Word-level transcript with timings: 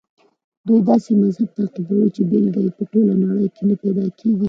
دوی 0.65 0.81
داسې 0.89 1.09
مذهب 1.23 1.49
تعقیبوي 1.57 2.07
چې 2.15 2.21
بېلګه 2.29 2.59
یې 2.65 2.71
په 2.77 2.83
ټوله 2.91 3.13
نړۍ 3.23 3.47
کې 3.55 3.63
نه 3.69 3.75
پیدا 3.81 4.05
کېږي. 4.17 4.39